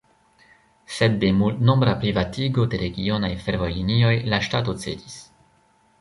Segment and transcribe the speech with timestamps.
[0.99, 5.21] Sed de multnombra privatigo de regionaj fervojlinioj la ŝtato cedis.